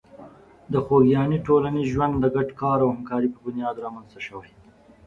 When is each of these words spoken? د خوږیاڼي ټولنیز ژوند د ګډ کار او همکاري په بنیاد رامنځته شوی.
د 0.71 0.73
خوږیاڼي 0.85 1.37
ټولنیز 1.47 1.87
ژوند 1.93 2.13
د 2.19 2.25
ګډ 2.35 2.49
کار 2.61 2.77
او 2.83 2.89
همکاري 2.95 3.29
په 3.31 3.39
بنیاد 3.45 3.75
رامنځته 3.83 4.19
شوی. 4.27 4.51